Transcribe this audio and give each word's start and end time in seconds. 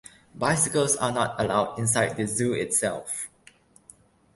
Bicycles 0.33 0.95
are 0.95 1.11
not 1.11 1.39
allowed 1.39 1.77
inside 1.77 2.17
the 2.17 2.25
zoo 2.25 2.53
itself. 2.53 3.27